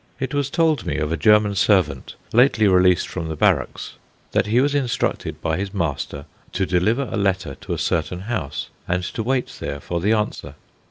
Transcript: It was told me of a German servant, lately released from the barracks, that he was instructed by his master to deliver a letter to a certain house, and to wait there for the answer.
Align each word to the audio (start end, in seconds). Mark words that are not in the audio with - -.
It 0.19 0.33
was 0.33 0.49
told 0.49 0.83
me 0.83 0.97
of 0.97 1.11
a 1.11 1.15
German 1.15 1.53
servant, 1.53 2.15
lately 2.33 2.67
released 2.67 3.07
from 3.07 3.27
the 3.29 3.35
barracks, 3.35 3.97
that 4.31 4.47
he 4.47 4.59
was 4.59 4.73
instructed 4.73 5.39
by 5.43 5.57
his 5.57 5.75
master 5.75 6.25
to 6.53 6.65
deliver 6.65 7.03
a 7.11 7.17
letter 7.17 7.53
to 7.61 7.73
a 7.73 7.77
certain 7.77 8.21
house, 8.21 8.69
and 8.87 9.03
to 9.03 9.21
wait 9.21 9.57
there 9.59 9.79
for 9.79 10.01
the 10.01 10.13
answer. 10.13 10.55